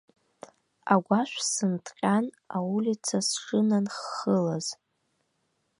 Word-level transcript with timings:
Агәашә 0.93 1.37
сынҭҟьан 1.51 2.25
аулица 2.57 3.19
сшынанххылаз. 3.27 4.67